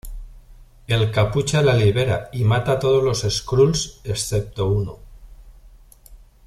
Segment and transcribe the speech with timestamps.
[0.87, 4.97] El Capucha la libera y mata a todos los Skrulls excepto uno.